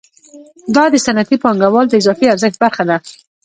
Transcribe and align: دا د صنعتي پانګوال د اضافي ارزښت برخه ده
دا 0.75 0.83
د 0.93 0.95
صنعتي 1.05 1.37
پانګوال 1.43 1.85
د 1.89 1.93
اضافي 2.01 2.25
ارزښت 2.33 2.57
برخه 2.63 2.83
ده 2.89 2.97